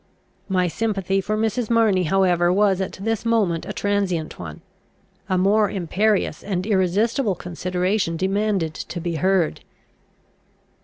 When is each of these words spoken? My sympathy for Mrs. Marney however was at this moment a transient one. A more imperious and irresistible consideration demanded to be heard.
My 0.49 0.67
sympathy 0.67 1.21
for 1.21 1.37
Mrs. 1.37 1.69
Marney 1.69 2.05
however 2.05 2.51
was 2.51 2.81
at 2.81 2.93
this 2.93 3.23
moment 3.23 3.67
a 3.67 3.71
transient 3.71 4.39
one. 4.39 4.61
A 5.29 5.37
more 5.37 5.69
imperious 5.69 6.41
and 6.41 6.65
irresistible 6.65 7.35
consideration 7.35 8.17
demanded 8.17 8.73
to 8.73 8.99
be 8.99 9.17
heard. 9.17 9.61